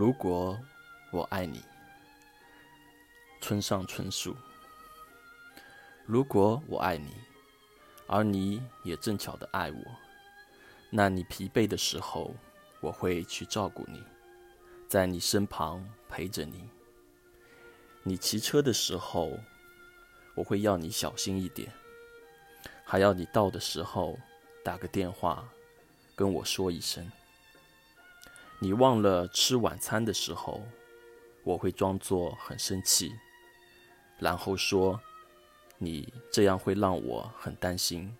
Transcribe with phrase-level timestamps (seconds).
[0.00, 0.58] 如果
[1.10, 1.62] 我爱你，
[3.42, 4.34] 村上春树。
[6.06, 7.12] 如果我爱你，
[8.06, 9.78] 而你也正巧的爱我，
[10.88, 12.34] 那你疲惫的时候，
[12.80, 14.02] 我会去照顾你，
[14.88, 16.66] 在你身旁陪着你。
[18.02, 19.38] 你骑车的时候，
[20.34, 21.70] 我会要你小心一点，
[22.86, 24.18] 还要你到的时候
[24.64, 25.46] 打个电话
[26.16, 27.06] 跟我说一声。
[28.62, 30.62] 你忘了吃晚餐的时候，
[31.44, 33.10] 我会装作很生气，
[34.18, 35.00] 然后说
[35.78, 38.14] ：“你这样会让我很担心。”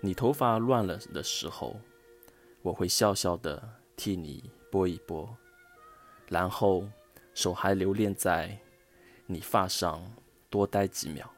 [0.00, 1.80] 你头发乱了的时候，
[2.62, 3.60] 我会笑笑的
[3.96, 5.28] 替你拨一拨，
[6.28, 6.88] 然后
[7.34, 8.56] 手还留恋在
[9.26, 10.00] 你发上
[10.48, 11.28] 多待几秒。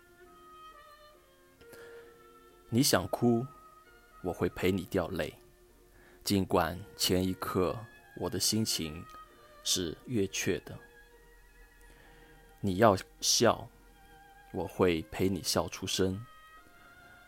[2.69, 3.47] 你想哭，
[4.23, 5.33] 我会陪你掉泪。
[6.25, 7.77] 尽管前一刻
[8.17, 9.05] 我的心情
[9.63, 10.75] 是越确的，
[12.63, 13.69] 你要笑，
[14.51, 16.19] 我会陪你笑出声。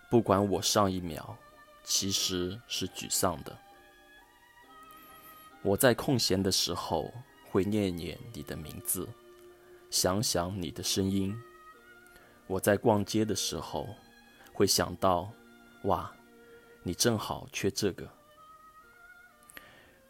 [0.09, 1.37] 不管我上一秒
[1.85, 3.59] 其实是沮丧的，
[5.61, 7.13] 我在空闲的时候
[7.51, 9.07] 会念念你的名字，
[9.91, 11.39] 想想你的声音。
[12.47, 13.87] 我在逛街的时候
[14.55, 15.31] 会想到，
[15.83, 16.11] 哇，
[16.83, 18.16] 你正好缺这个。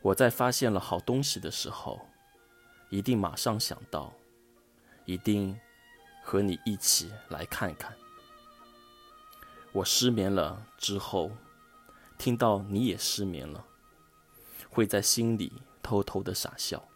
[0.06, 2.06] 我在发现了好东西的时候，
[2.90, 4.12] 一定马上想到，
[5.04, 5.58] 一定
[6.22, 7.92] 和你一起来看看。
[9.72, 11.32] 我失眠了之后，
[12.16, 13.64] 听到你也失眠了，
[14.70, 16.86] 会在心里偷偷的傻笑。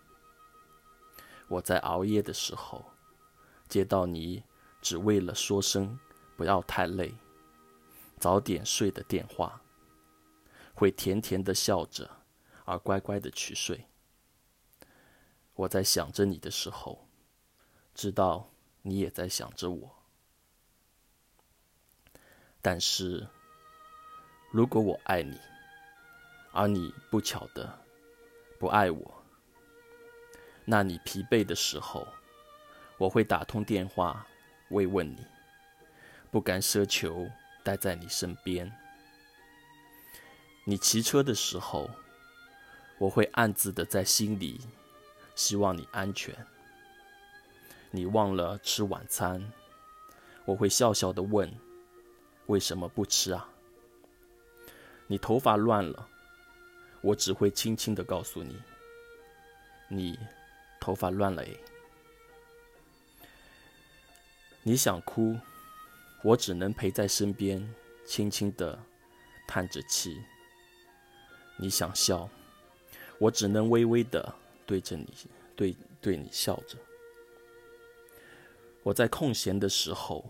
[1.49, 2.93] 我在熬夜的时候，
[3.69, 4.45] 接到你
[4.81, 5.99] 只为了说声
[6.37, 7.13] 不要太累，
[8.21, 9.61] 早点睡的电话，
[10.75, 12.09] 会甜甜的笑着。
[12.71, 13.85] 而乖乖的去睡。
[15.55, 17.09] 我在想着你的时候，
[17.97, 18.49] 知道
[18.83, 19.97] 你也在想着我。
[22.63, 23.27] 但是，
[24.53, 25.37] 如果我爱你，
[26.53, 27.77] 而你不巧的
[28.57, 29.25] 不爱我，
[30.65, 32.07] 那你疲惫的时候，
[32.99, 34.25] 我会打通电话
[34.69, 35.27] 慰问你，
[36.31, 37.29] 不敢奢求
[37.65, 38.73] 待在你身边。
[40.65, 41.91] 你骑车的时候。
[43.01, 44.61] 我会暗自的在心里
[45.35, 46.35] 希望你安全。
[47.91, 49.51] 你忘了吃晚餐，
[50.45, 51.51] 我会笑笑的问：
[52.45, 53.49] 为什么不吃啊？
[55.07, 56.07] 你头发乱了，
[57.01, 58.61] 我只会轻轻的告诉你：
[59.89, 60.19] 你
[60.79, 61.59] 头发乱了诶。
[64.63, 65.39] 你想哭，
[66.23, 67.75] 我只能陪在身边，
[68.05, 68.79] 轻轻的
[69.49, 70.23] 叹着气。
[71.57, 72.29] 你想笑。
[73.21, 75.07] 我只能微微的对着你，
[75.55, 76.79] 对对你笑着。
[78.83, 80.25] 我在空闲的时候，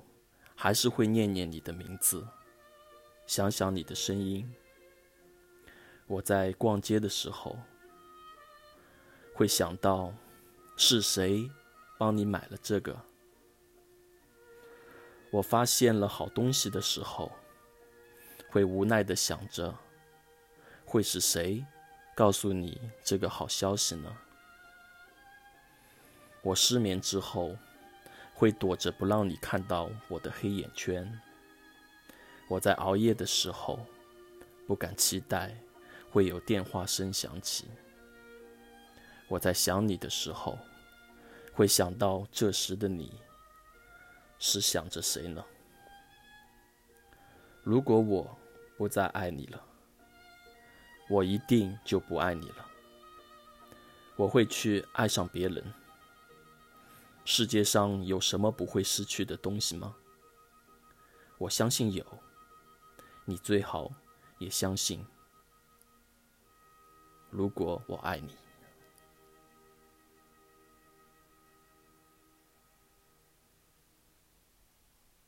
[0.56, 2.26] 还是会念念你的名字，
[3.28, 4.52] 想想你的声音。
[6.08, 7.56] 我在逛街的时候，
[9.32, 10.12] 会想到
[10.76, 11.48] 是谁
[11.96, 13.00] 帮你买了这个。
[15.30, 17.30] 我发现了好东西的时候，
[18.48, 19.72] 会无奈的想着，
[20.84, 21.64] 会是谁？
[22.20, 24.14] 告诉你这个好消息呢。
[26.42, 27.56] 我失眠之后，
[28.34, 31.18] 会躲着不让你看到我的黑眼圈。
[32.46, 33.80] 我在熬夜的时候，
[34.66, 35.56] 不敢期待
[36.10, 37.70] 会有电话声响起。
[39.26, 40.58] 我在想你的时候，
[41.54, 43.18] 会想到这时的你
[44.38, 45.42] 是想着谁呢？
[47.62, 48.36] 如果我
[48.76, 49.69] 不再爱你了。
[51.10, 52.66] 我一定就不爱你了。
[54.14, 55.74] 我会去爱上别人。
[57.24, 59.96] 世界上有什么不会失去的东西吗？
[61.36, 62.04] 我相信有。
[63.24, 63.92] 你最好
[64.38, 65.04] 也相信。
[67.28, 68.36] 如果我爱你。